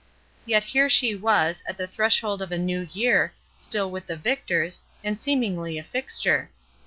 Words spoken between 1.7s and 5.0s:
the threshold of a new year, still with the Victors,